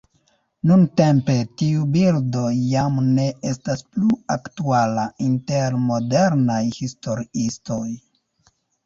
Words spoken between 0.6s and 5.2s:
Nuntempe tiu bildo jam ne estas plu aktuala